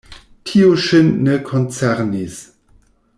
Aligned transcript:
Tio 0.51 0.69
ŝin 0.85 1.11
ne 1.27 1.37
koncernis. 1.51 2.43